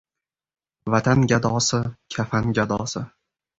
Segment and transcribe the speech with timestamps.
[0.93, 1.83] Vatan gadosi—
[2.17, 3.07] kafan gadosi.